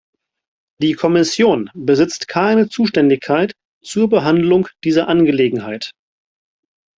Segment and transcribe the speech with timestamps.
[0.81, 3.53] Die Kommission besitzt keine Zuständigkeit
[3.83, 5.91] zur Behandlung dieser Angelegenheit.